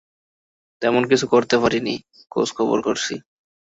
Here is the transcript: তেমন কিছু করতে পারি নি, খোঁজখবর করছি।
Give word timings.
তেমন 0.81 1.03
কিছু 1.07 1.25
করতে 1.27 1.55
পারি 1.57 1.79
নি, 1.79 1.95
খোঁজখবর 2.31 2.79
করছি। 2.81 3.13